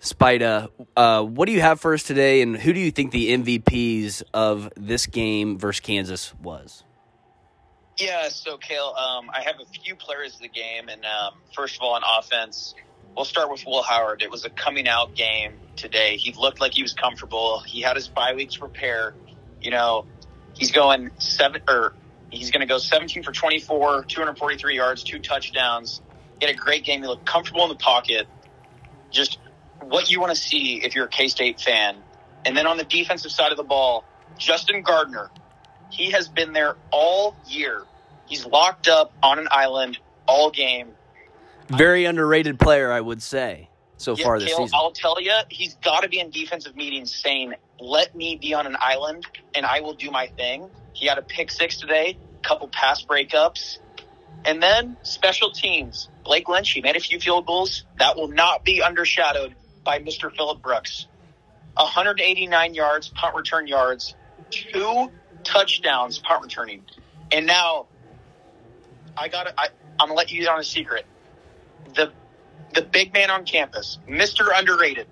Spida, 0.00 0.70
uh, 0.96 1.22
what 1.22 1.44
do 1.44 1.52
you 1.52 1.60
have 1.60 1.82
for 1.82 1.92
us 1.92 2.02
today, 2.02 2.40
and 2.40 2.56
who 2.56 2.72
do 2.72 2.80
you 2.80 2.90
think 2.90 3.12
the 3.12 3.36
MVPs 3.36 4.22
of 4.32 4.72
this 4.74 5.04
game 5.04 5.58
versus 5.58 5.80
Kansas 5.80 6.34
was? 6.36 6.82
Yeah, 7.98 8.30
so 8.30 8.56
Kale, 8.56 8.94
um, 8.98 9.28
I 9.34 9.42
have 9.42 9.56
a 9.60 9.66
few 9.66 9.94
players 9.94 10.36
of 10.36 10.40
the 10.40 10.48
game, 10.48 10.88
and 10.88 11.04
um, 11.04 11.34
first 11.54 11.76
of 11.76 11.82
all, 11.82 11.92
on 11.92 12.00
offense, 12.18 12.74
we'll 13.14 13.26
start 13.26 13.50
with 13.50 13.66
Will 13.66 13.82
Howard. 13.82 14.22
It 14.22 14.30
was 14.30 14.46
a 14.46 14.50
coming 14.50 14.88
out 14.88 15.14
game 15.14 15.52
today. 15.76 16.16
He 16.16 16.32
looked 16.32 16.58
like 16.58 16.72
he 16.72 16.82
was 16.82 16.94
comfortable. 16.94 17.60
He 17.66 17.82
had 17.82 17.96
his 17.96 18.08
bye 18.08 18.32
weeks 18.32 18.56
prepare. 18.56 19.14
You 19.60 19.72
know, 19.72 20.06
he's 20.54 20.72
going 20.72 21.10
seven 21.18 21.60
or 21.68 21.92
he's 22.30 22.50
going 22.50 22.60
to 22.60 22.66
go 22.66 22.78
17 22.78 23.22
for 23.22 23.32
24, 23.32 24.04
243 24.04 24.76
yards, 24.76 25.02
two 25.02 25.18
touchdowns. 25.18 26.00
He 26.40 26.46
had 26.46 26.54
a 26.54 26.58
great 26.58 26.84
game. 26.84 27.02
He 27.02 27.08
looked 27.08 27.26
comfortable 27.26 27.62
in 27.62 27.68
the 27.68 27.76
pocket. 27.76 28.26
Just 29.10 29.38
what 29.80 30.10
you 30.10 30.20
want 30.20 30.34
to 30.34 30.40
see 30.40 30.82
if 30.82 30.94
you're 30.94 31.06
a 31.06 31.08
K 31.08 31.28
State 31.28 31.60
fan. 31.60 31.96
And 32.44 32.56
then 32.56 32.66
on 32.66 32.76
the 32.76 32.84
defensive 32.84 33.30
side 33.30 33.50
of 33.50 33.56
the 33.56 33.64
ball, 33.64 34.04
Justin 34.38 34.82
Gardner. 34.82 35.30
He 35.90 36.10
has 36.10 36.28
been 36.28 36.52
there 36.52 36.76
all 36.90 37.36
year. 37.46 37.82
He's 38.26 38.44
locked 38.44 38.88
up 38.88 39.12
on 39.22 39.38
an 39.38 39.48
island 39.50 39.98
all 40.26 40.50
game. 40.50 40.88
Very 41.68 42.04
underrated 42.04 42.58
player, 42.58 42.92
I 42.92 43.00
would 43.00 43.22
say, 43.22 43.70
so 43.96 44.14
Yeah, 44.16 44.24
far 44.24 44.38
this 44.38 44.50
Kale, 44.50 44.58
season. 44.58 44.78
I'll 44.78 44.92
tell 44.92 45.20
you, 45.20 45.32
he's 45.48 45.74
got 45.76 46.02
to 46.02 46.08
be 46.08 46.20
in 46.20 46.30
defensive 46.30 46.76
meetings 46.76 47.14
saying, 47.14 47.54
"Let 47.80 48.14
me 48.14 48.36
be 48.36 48.54
on 48.54 48.66
an 48.66 48.76
island, 48.80 49.26
and 49.54 49.64
I 49.64 49.80
will 49.80 49.94
do 49.94 50.10
my 50.10 50.28
thing." 50.28 50.70
He 50.92 51.06
had 51.06 51.18
a 51.18 51.22
pick 51.22 51.50
six 51.50 51.78
today, 51.78 52.18
couple 52.42 52.68
pass 52.68 53.04
breakups, 53.04 53.78
and 54.44 54.62
then 54.62 54.96
special 55.02 55.50
teams. 55.50 56.08
Blake 56.24 56.48
Lynch, 56.48 56.70
he 56.72 56.80
made 56.80 56.96
a 56.96 57.00
few 57.00 57.20
field 57.20 57.46
goals. 57.46 57.84
That 57.98 58.16
will 58.16 58.28
not 58.28 58.64
be 58.64 58.80
undershadowed 58.80 59.54
by 59.84 59.98
Mr. 59.98 60.34
Phillip 60.34 60.62
Brooks. 60.62 61.06
189 61.76 62.74
yards, 62.74 63.08
punt 63.08 63.34
return 63.36 63.66
yards, 63.66 64.14
two 64.50 65.10
touchdowns, 65.44 66.18
punt 66.18 66.42
returning. 66.42 66.82
And 67.32 67.46
now 67.46 67.86
I 69.16 69.28
got 69.28 69.48
I 69.58 69.68
I'm 69.98 70.08
gonna 70.08 70.14
let 70.14 70.32
you 70.32 70.42
in 70.42 70.48
on 70.48 70.60
a 70.60 70.64
secret. 70.64 71.06
The 71.94 72.12
the 72.74 72.82
big 72.82 73.12
man 73.12 73.30
on 73.30 73.44
campus, 73.44 73.98
Mr. 74.08 74.48
Underrated, 74.54 75.06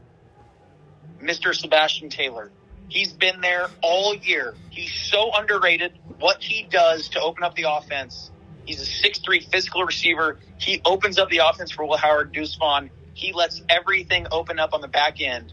Mr. 1.23 1.55
Sebastian 1.55 2.11
Taylor. 2.11 2.51
He's 2.89 3.13
been 3.13 3.41
there 3.41 3.69
all 3.83 4.15
year. 4.15 4.55
He's 4.71 4.93
so 4.93 5.31
underrated. 5.35 5.99
What 6.19 6.43
he 6.43 6.65
does 6.71 7.09
to 7.11 7.21
open 7.21 7.43
up 7.43 7.55
the 7.55 7.65
offense. 7.69 8.31
He's 8.67 8.81
a 8.81 8.87
six-three 8.87 9.41
physical 9.41 9.85
receiver. 9.85 10.39
He 10.59 10.81
opens 10.85 11.19
up 11.19 11.29
the 11.29 11.39
offense 11.39 11.71
for 11.71 11.85
Will 11.85 11.97
Howard 11.97 12.33
Deuce 12.33 12.55
Vaughn. 12.57 12.91
He 13.15 13.33
lets 13.33 13.63
everything 13.69 14.27
open 14.31 14.59
up 14.59 14.75
on 14.75 14.81
the 14.81 14.89
back 14.89 15.21
end. 15.21 15.53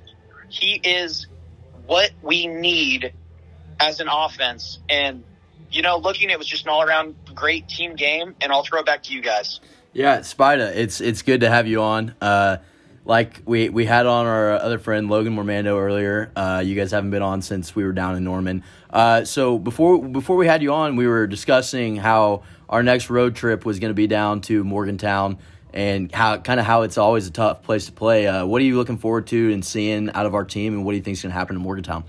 He 0.50 0.74
is 0.76 1.28
what 1.86 2.12
we 2.22 2.48
need 2.48 3.14
as 3.80 4.00
an 4.00 4.08
offense. 4.10 4.80
And, 4.90 5.24
you 5.72 5.82
know, 5.82 5.98
looking, 5.98 6.30
it 6.30 6.38
was 6.38 6.48
just 6.48 6.66
an 6.66 6.70
all 6.70 6.84
around 6.84 7.16
great 7.34 7.68
team 7.68 7.96
game. 7.96 8.36
And 8.42 8.52
I'll 8.52 8.64
throw 8.64 8.80
it 8.80 8.86
back 8.86 9.04
to 9.04 9.14
you 9.14 9.22
guys. 9.22 9.60
Yeah, 9.94 10.20
Spida, 10.20 10.74
it's 10.76 11.02
it's 11.02 11.22
good 11.22 11.42
to 11.42 11.50
have 11.50 11.68
you 11.68 11.82
on. 11.82 12.16
Uh, 12.22 12.58
like 13.04 13.42
we 13.46 13.70
we 13.70 13.86
had 13.86 14.06
on 14.06 14.26
our 14.26 14.54
other 14.54 14.80
friend 14.80 15.10
Logan 15.10 15.36
Mormando 15.36 15.78
earlier. 15.78 16.32
Uh, 16.36 16.64
you 16.66 16.76
guys 16.76 16.92
haven't 16.92 17.12
been 17.12 17.22
on 17.22 17.42
since 17.42 17.76
we 17.76 17.84
were 17.84 17.92
down 17.92 18.16
in 18.16 18.24
Norman. 18.24 18.64
Uh, 18.90 19.26
so 19.26 19.60
before 19.60 20.02
before 20.02 20.38
we 20.38 20.48
had 20.48 20.62
you 20.62 20.74
on, 20.74 20.96
we 20.96 21.08
were 21.08 21.28
discussing 21.28 21.98
how 21.98 22.44
our 22.70 22.84
next 22.84 23.10
road 23.10 23.36
trip 23.36 23.66
was 23.66 23.80
going 23.80 23.90
to 23.90 23.96
be 23.96 24.08
down 24.08 24.40
to 24.42 24.64
Morgantown 24.64 25.40
and 25.74 26.14
how 26.14 26.38
kind 26.38 26.60
of 26.60 26.66
how 26.66 26.84
it's 26.84 26.98
always 26.98 27.28
a 27.28 27.32
tough 27.32 27.62
place 27.62 27.88
to 27.88 27.92
play. 27.92 28.28
Uh, 28.28 28.46
what 28.46 28.62
are 28.62 28.66
you 28.66 28.78
looking 28.78 28.98
forward 28.98 29.28
to 29.28 29.52
and 29.52 29.66
seeing 29.66 30.10
out 30.12 30.26
of 30.26 30.36
our 30.36 30.46
team, 30.46 30.74
and 30.74 30.86
what 30.86 30.94
do 30.94 30.98
you 30.98 31.04
think 31.04 31.18
is 31.18 31.22
going 31.22 31.32
to 31.32 31.38
happen 31.38 31.58
in 31.58 31.62
Morgantown? 31.62 32.06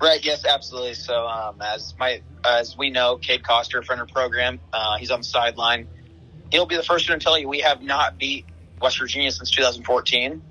Right. 0.00 0.24
Yes. 0.24 0.44
Absolutely. 0.44 0.94
So, 0.94 1.28
um, 1.28 1.62
as 1.62 1.94
my 1.96 2.22
as 2.44 2.76
we 2.76 2.90
know, 2.90 3.18
Cade 3.18 3.44
Coster, 3.44 3.84
friend 3.84 4.00
of 4.00 4.08
the 4.08 4.12
program, 4.12 4.58
uh, 4.72 4.96
he's 4.96 5.12
on 5.12 5.20
the 5.20 5.24
sideline. 5.24 5.86
He'll 6.52 6.66
be 6.66 6.76
the 6.76 6.82
first 6.82 7.08
one 7.08 7.18
to 7.18 7.24
tell 7.24 7.38
you 7.38 7.48
we 7.48 7.60
have 7.60 7.82
not 7.82 8.18
beat 8.18 8.44
West 8.80 8.98
Virginia 8.98 9.32
since 9.32 9.50
2014. 9.50 10.42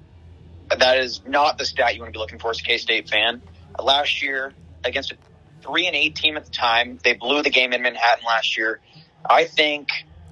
That 0.80 0.98
is 0.98 1.22
not 1.28 1.60
the 1.60 1.66
stat 1.66 1.94
you 1.94 2.02
want 2.02 2.12
to 2.12 2.18
be 2.18 2.20
looking 2.20 2.40
for 2.40 2.50
as 2.50 2.60
a 2.60 2.64
K 2.64 2.80
State 2.80 3.08
fan. 3.08 3.44
Last 3.80 4.24
year, 4.24 4.52
against 4.84 5.12
a 5.12 5.18
three 5.64 5.86
and 5.86 5.96
eight 5.96 6.16
team 6.16 6.38
at 6.38 6.46
the 6.46 6.52
time, 6.52 6.98
they 7.04 7.14
blew 7.14 7.44
the 7.44 7.52
game 7.52 7.72
in 7.72 7.84
Manhattan 7.84 8.26
last 8.26 8.58
year. 8.58 8.82
I 9.30 9.46
think 9.46 9.90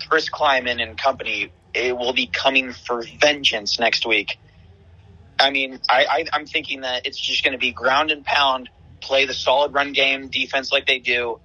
Chris 0.10 0.28
Klieman 0.28 0.82
and 0.82 0.98
company 0.98 1.54
it 1.76 1.96
will 1.96 2.14
be 2.14 2.26
coming 2.26 2.74
for 2.74 3.04
vengeance 3.22 3.80
next 3.80 4.08
week. 4.08 4.40
I 5.38 5.52
mean, 5.52 5.80
I, 5.88 6.06
I, 6.10 6.26
I'm 6.34 6.48
thinking 6.48 6.82
that 6.82 7.06
it's 7.06 7.20
just 7.20 7.44
going 7.44 7.52
to 7.54 7.60
be 7.60 7.72
ground 7.72 8.10
and 8.10 8.26
pound 8.26 8.70
play 9.02 9.26
the 9.26 9.36
solid 9.36 9.72
run 9.74 9.94
game 9.94 10.30
defense 10.30 10.72
like 10.72 10.88
they 10.88 10.98
do, 10.98 11.40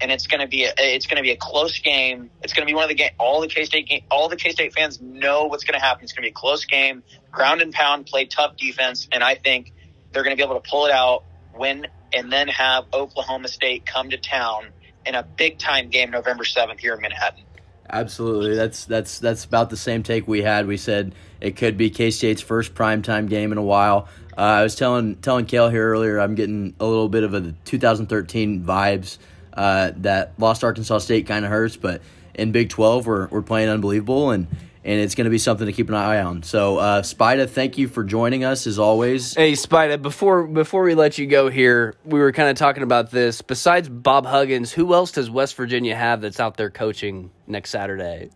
and 0.00 0.10
it's 0.10 0.26
going 0.26 0.40
to 0.40 0.46
be 0.46 0.64
a, 0.64 0.72
it's 0.78 1.06
going 1.06 1.16
to 1.16 1.22
be 1.22 1.30
a 1.30 1.36
close 1.36 1.78
game. 1.78 2.30
It's 2.42 2.52
going 2.52 2.66
to 2.66 2.70
be 2.70 2.74
one 2.74 2.84
of 2.84 2.88
the 2.88 2.94
game. 2.94 3.10
All 3.18 3.40
the 3.40 3.48
K 3.48 3.64
State. 3.64 4.04
All 4.10 4.28
the 4.28 4.36
K 4.36 4.50
State 4.50 4.72
fans 4.72 5.00
know 5.00 5.44
what's 5.44 5.64
going 5.64 5.78
to 5.78 5.84
happen. 5.84 6.04
It's 6.04 6.12
going 6.12 6.22
to 6.22 6.26
be 6.26 6.30
a 6.30 6.34
close 6.34 6.64
game, 6.64 7.02
ground 7.30 7.60
and 7.60 7.72
pound, 7.72 8.06
play 8.06 8.26
tough 8.26 8.56
defense, 8.56 9.08
and 9.12 9.22
I 9.22 9.34
think 9.34 9.72
they're 10.12 10.22
going 10.22 10.36
to 10.36 10.40
be 10.40 10.44
able 10.44 10.60
to 10.60 10.68
pull 10.68 10.86
it 10.86 10.92
out, 10.92 11.24
win, 11.54 11.86
and 12.12 12.32
then 12.32 12.48
have 12.48 12.86
Oklahoma 12.92 13.48
State 13.48 13.86
come 13.86 14.10
to 14.10 14.16
town 14.16 14.66
in 15.06 15.14
a 15.14 15.22
big 15.22 15.58
time 15.58 15.90
game 15.90 16.10
November 16.10 16.44
seventh 16.44 16.80
here 16.80 16.94
in 16.94 17.00
Manhattan. 17.00 17.44
Absolutely, 17.92 18.54
that's 18.54 18.84
that's 18.84 19.18
that's 19.18 19.44
about 19.44 19.70
the 19.70 19.76
same 19.76 20.02
take 20.02 20.28
we 20.28 20.42
had. 20.42 20.66
We 20.66 20.76
said 20.76 21.14
it 21.40 21.56
could 21.56 21.76
be 21.76 21.90
K 21.90 22.10
State's 22.10 22.40
first 22.40 22.74
primetime 22.74 23.28
game 23.28 23.52
in 23.52 23.58
a 23.58 23.62
while. 23.62 24.08
Uh, 24.36 24.42
I 24.42 24.62
was 24.62 24.76
telling 24.76 25.16
telling 25.16 25.46
Kale 25.46 25.68
here 25.70 25.90
earlier. 25.90 26.20
I'm 26.20 26.36
getting 26.36 26.74
a 26.78 26.86
little 26.86 27.08
bit 27.08 27.24
of 27.24 27.34
a 27.34 27.52
2013 27.64 28.64
vibes. 28.64 29.18
Uh, 29.52 29.92
that 29.98 30.32
lost 30.38 30.64
Arkansas 30.64 30.98
State 30.98 31.26
kind 31.26 31.44
of 31.44 31.50
hurts, 31.50 31.76
but 31.76 32.02
in 32.34 32.52
Big 32.52 32.68
12 32.70 33.06
we're 33.06 33.26
we're 33.28 33.42
playing 33.42 33.68
unbelievable 33.68 34.30
and. 34.30 34.46
And 34.82 34.98
it's 34.98 35.14
going 35.14 35.26
to 35.26 35.30
be 35.30 35.36
something 35.36 35.66
to 35.66 35.74
keep 35.74 35.90
an 35.90 35.94
eye 35.94 36.22
on. 36.22 36.42
So, 36.42 36.78
uh, 36.78 37.02
Spida, 37.02 37.50
thank 37.50 37.76
you 37.76 37.86
for 37.86 38.02
joining 38.02 38.44
us 38.44 38.66
as 38.66 38.78
always. 38.78 39.34
Hey, 39.34 39.52
Spida, 39.52 40.00
before 40.00 40.46
before 40.46 40.84
we 40.84 40.94
let 40.94 41.18
you 41.18 41.26
go 41.26 41.50
here, 41.50 41.96
we 42.02 42.18
were 42.18 42.32
kind 42.32 42.48
of 42.48 42.56
talking 42.56 42.82
about 42.82 43.10
this. 43.10 43.42
Besides 43.42 43.90
Bob 43.90 44.24
Huggins, 44.24 44.72
who 44.72 44.94
else 44.94 45.12
does 45.12 45.28
West 45.28 45.54
Virginia 45.56 45.94
have 45.94 46.22
that's 46.22 46.40
out 46.40 46.56
there 46.56 46.70
coaching 46.70 47.30
next 47.46 47.68
Saturday? 47.68 48.30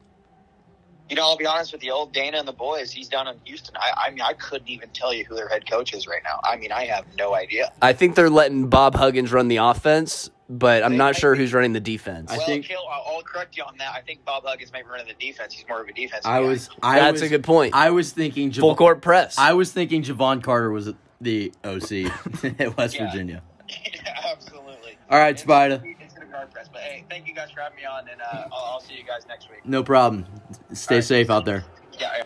You 1.08 1.16
know, 1.16 1.22
I'll 1.22 1.36
be 1.36 1.46
honest 1.46 1.72
with 1.72 1.84
you, 1.84 1.92
old 1.92 2.12
Dana 2.12 2.38
and 2.38 2.48
the 2.48 2.52
boys, 2.52 2.90
he's 2.90 3.08
down 3.08 3.28
in 3.28 3.36
Houston. 3.44 3.76
I, 3.76 4.06
I 4.06 4.10
mean, 4.10 4.22
I 4.22 4.32
couldn't 4.32 4.68
even 4.68 4.88
tell 4.90 5.12
you 5.12 5.24
who 5.24 5.34
their 5.34 5.48
head 5.48 5.68
coach 5.68 5.92
is 5.92 6.06
right 6.06 6.22
now. 6.24 6.40
I 6.42 6.56
mean, 6.56 6.72
I 6.72 6.86
have 6.86 7.04
no 7.18 7.34
idea. 7.34 7.72
I 7.82 7.92
think 7.92 8.14
they're 8.14 8.30
letting 8.30 8.68
Bob 8.68 8.94
Huggins 8.94 9.30
run 9.30 9.48
the 9.48 9.58
offense, 9.58 10.30
but 10.58 10.82
I'm 10.82 10.96
not 10.96 11.16
sure 11.16 11.34
who's 11.34 11.52
running 11.52 11.72
the 11.72 11.80
defense. 11.80 12.30
I 12.30 12.36
well, 12.38 12.46
think- 12.46 12.66
Kale, 12.66 12.78
I'll, 12.90 13.16
I'll 13.16 13.22
correct 13.22 13.56
you 13.56 13.64
on 13.64 13.76
that. 13.78 13.92
I 13.94 14.00
think 14.00 14.24
Bob 14.24 14.44
Huggins 14.46 14.72
may 14.72 14.82
be 14.82 14.88
running 14.88 15.06
the 15.08 15.14
defense. 15.26 15.52
He's 15.54 15.66
more 15.68 15.80
of 15.82 15.88
a 15.88 15.92
defense. 15.92 16.24
I 16.24 16.40
guy. 16.40 16.46
was. 16.46 16.70
I 16.82 16.98
That's 17.00 17.14
was, 17.14 17.22
a 17.22 17.28
good 17.28 17.44
point. 17.44 17.74
I 17.74 17.90
was 17.90 18.12
thinking 18.12 18.50
Jevon, 18.50 18.60
Full 18.60 18.76
court 18.76 19.02
press. 19.02 19.38
I 19.38 19.52
was 19.54 19.72
thinking 19.72 20.02
Jevon 20.02 20.42
Carter 20.42 20.70
was 20.70 20.92
the 21.20 21.52
OC 21.64 22.52
at 22.60 22.76
West 22.76 22.94
Yeah. 22.94 23.06
Virginia. 23.10 23.42
yeah, 23.68 24.32
absolutely. 24.32 24.98
All 25.10 25.18
right, 25.18 25.36
Spida. 25.36 25.82
It's 26.00 26.14
gonna 26.14 26.26
guard 26.26 26.50
press. 26.50 26.68
But 26.72 26.82
hey, 26.82 27.04
thank 27.08 27.26
you 27.26 27.34
guys 27.34 27.50
for 27.50 27.60
having 27.60 27.76
me 27.76 27.84
on, 27.84 28.08
and 28.08 28.20
uh, 28.20 28.48
I'll, 28.52 28.74
I'll 28.74 28.80
see 28.80 28.94
you 28.94 29.04
guys 29.04 29.26
next 29.28 29.50
week. 29.50 29.60
No 29.64 29.82
problem. 29.82 30.26
Stay 30.72 30.94
All 30.94 30.98
right. 30.98 31.04
safe 31.04 31.30
out 31.30 31.44
there. 31.44 31.64
Yeah. 31.98 32.10
yeah. 32.18 32.24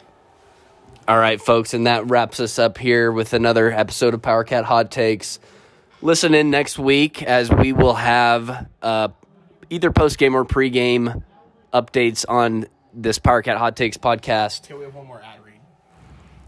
All 1.06 1.18
right, 1.18 1.40
folks, 1.40 1.72
and 1.72 1.86
that 1.86 2.06
wraps 2.10 2.38
us 2.38 2.58
up 2.58 2.76
here 2.76 3.10
with 3.10 3.32
another 3.32 3.72
episode 3.72 4.12
of 4.14 4.20
Power 4.20 4.44
Cat 4.44 4.64
Hot 4.66 4.90
Takes. 4.90 5.38
Listen 6.00 6.34
in 6.34 6.50
next 6.50 6.78
week 6.78 7.22
as 7.22 7.50
we 7.50 7.72
will 7.72 7.94
have 7.94 8.68
uh, 8.82 9.08
either 9.68 9.90
post 9.90 10.18
game 10.18 10.36
or 10.36 10.44
pre 10.44 10.70
game 10.70 11.24
updates 11.72 12.24
on 12.28 12.66
this 12.94 13.18
Power 13.18 13.42
Cat 13.42 13.58
Hot 13.58 13.76
Takes 13.76 13.96
podcast. 13.96 14.62
Till 14.62 14.78
we 14.78 14.84
have 14.84 14.94
one 14.94 15.06
more 15.06 15.20
ad 15.20 15.44
read. 15.44 15.60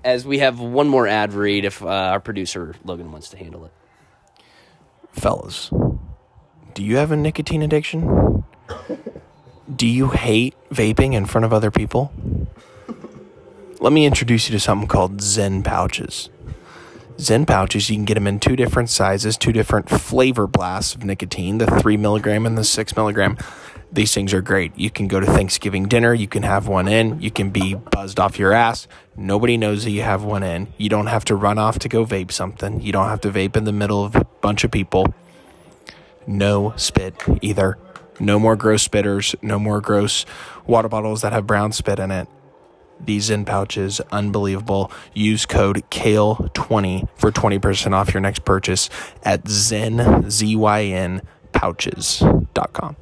As 0.04 0.24
we 0.24 0.38
have 0.38 0.60
one 0.60 0.88
more 0.88 1.06
ad 1.06 1.32
read, 1.32 1.64
if 1.64 1.82
uh, 1.82 1.86
our 1.86 2.20
producer 2.20 2.74
Logan 2.84 3.10
wants 3.10 3.30
to 3.30 3.36
handle 3.36 3.64
it. 3.64 3.72
Fellas, 5.12 5.70
do 6.74 6.84
you 6.84 6.96
have 6.96 7.10
a 7.10 7.16
nicotine 7.16 7.62
addiction? 7.62 8.44
Do 9.74 9.86
you 9.86 10.10
hate 10.10 10.54
vaping 10.70 11.14
in 11.14 11.26
front 11.26 11.44
of 11.44 11.52
other 11.52 11.70
people? 11.72 12.12
Let 13.80 13.92
me 13.92 14.06
introduce 14.06 14.48
you 14.48 14.52
to 14.52 14.60
something 14.60 14.86
called 14.86 15.18
Zyn 15.18 15.64
pouches. 15.64 16.28
Zyn 17.20 17.46
pouches, 17.46 17.90
you 17.90 17.96
can 17.96 18.06
get 18.06 18.14
them 18.14 18.26
in 18.26 18.40
two 18.40 18.56
different 18.56 18.88
sizes, 18.88 19.36
two 19.36 19.52
different 19.52 19.90
flavor 19.90 20.46
blasts 20.46 20.94
of 20.94 21.04
nicotine, 21.04 21.58
the 21.58 21.66
three 21.66 21.96
milligram 21.96 22.46
and 22.46 22.56
the 22.56 22.64
six 22.64 22.96
milligram. 22.96 23.36
These 23.92 24.14
things 24.14 24.32
are 24.32 24.40
great. 24.40 24.76
You 24.78 24.88
can 24.90 25.06
go 25.06 25.20
to 25.20 25.26
Thanksgiving 25.26 25.86
dinner, 25.86 26.14
you 26.14 26.28
can 26.28 26.44
have 26.44 26.66
one 26.66 26.88
in, 26.88 27.20
you 27.20 27.30
can 27.30 27.50
be 27.50 27.74
buzzed 27.74 28.18
off 28.18 28.38
your 28.38 28.52
ass. 28.52 28.88
Nobody 29.16 29.56
knows 29.56 29.84
that 29.84 29.90
you 29.90 30.02
have 30.02 30.24
one 30.24 30.42
in. 30.42 30.68
You 30.78 30.88
don't 30.88 31.08
have 31.08 31.24
to 31.26 31.34
run 31.34 31.58
off 31.58 31.78
to 31.80 31.88
go 31.88 32.06
vape 32.06 32.32
something. 32.32 32.80
You 32.80 32.92
don't 32.92 33.08
have 33.08 33.20
to 33.22 33.30
vape 33.30 33.56
in 33.56 33.64
the 33.64 33.72
middle 33.72 34.04
of 34.04 34.16
a 34.16 34.24
bunch 34.40 34.64
of 34.64 34.70
people. 34.70 35.12
No 36.26 36.72
spit 36.76 37.14
either. 37.42 37.76
No 38.18 38.38
more 38.38 38.56
gross 38.56 38.86
spitters, 38.86 39.34
no 39.42 39.58
more 39.58 39.80
gross 39.80 40.24
water 40.66 40.88
bottles 40.88 41.22
that 41.22 41.32
have 41.32 41.46
brown 41.46 41.72
spit 41.72 41.98
in 41.98 42.10
it. 42.10 42.28
These 43.04 43.30
Zyn 43.30 43.46
pouches, 43.46 44.00
unbelievable. 44.12 44.92
Use 45.14 45.46
code 45.46 45.82
KALE20 45.90 47.08
for 47.16 47.32
20% 47.32 47.92
off 47.92 48.12
your 48.12 48.20
next 48.20 48.44
purchase 48.44 48.90
at 49.22 49.48
zen, 49.48 50.30
Z-Y-N, 50.30 51.22
pouches.com. 51.52 52.96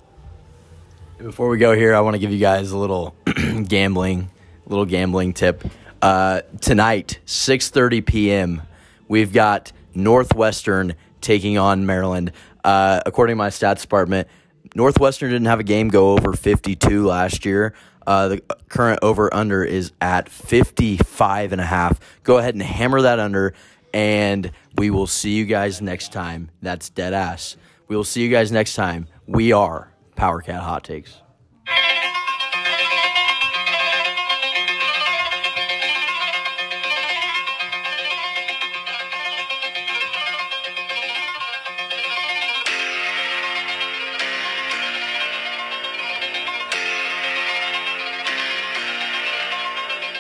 Before 1.19 1.49
we 1.49 1.59
go 1.59 1.75
here, 1.75 1.95
I 1.95 2.01
want 2.01 2.15
to 2.15 2.21
give 2.21 2.33
you 2.33 2.39
guys 2.39 2.71
a 2.71 2.79
little 2.79 3.15
gambling, 3.67 4.31
little 4.67 4.87
gambling 4.87 5.33
tip. 5.33 5.65
Uh, 6.01 6.43
tonight, 6.61 7.19
6:30 7.27 8.07
p.m., 8.07 8.63
we've 9.09 9.33
got 9.33 9.73
Northwestern 9.95 10.95
taking 11.21 11.59
on 11.59 11.87
Maryland. 11.87 12.31
Uh, 12.63 13.01
according 13.05 13.33
to 13.33 13.37
my 13.37 13.49
stats 13.49 13.83
department, 13.83 14.29
Northwestern 14.75 15.31
didn't 15.31 15.47
have 15.47 15.59
a 15.61 15.65
game 15.65 15.89
go 15.89 16.13
over 16.13 16.33
52 16.35 17.07
last 17.07 17.45
year. 17.45 17.75
Uh, 18.09 18.29
the 18.29 18.41
current 18.71 18.99
over 19.03 19.33
under 19.35 19.63
is 19.63 19.93
at 20.01 20.31
55 20.31 21.53
and 21.53 21.61
a 21.61 21.65
half. 21.65 22.01
Go 22.23 22.39
ahead 22.39 22.55
and 22.55 22.63
hammer 22.63 23.03
that 23.03 23.19
under, 23.19 23.53
and 23.93 24.51
we 24.77 24.89
will 24.89 25.07
see 25.07 25.33
you 25.33 25.45
guys 25.45 25.83
next 25.83 26.11
time. 26.11 26.51
That's 26.63 26.89
dead 26.89 27.13
ass. 27.13 27.59
We 27.87 27.97
will 27.97 28.05
see 28.05 28.23
you 28.23 28.31
guys 28.31 28.51
next 28.51 28.77
time. 28.77 29.09
We 29.27 29.53
are 29.53 29.93
Power 30.17 30.41
Cat 30.41 30.63
Hot 30.63 30.85
Takes. 30.85 31.21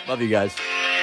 Love 0.08 0.22
you 0.22 0.28
guys. 0.28 0.97